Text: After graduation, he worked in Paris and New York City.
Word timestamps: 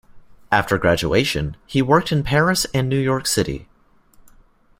After 0.51 0.79
graduation, 0.79 1.57
he 1.67 1.83
worked 1.83 2.11
in 2.11 2.23
Paris 2.23 2.65
and 2.73 2.89
New 2.89 2.97
York 2.97 3.27
City. 3.27 3.67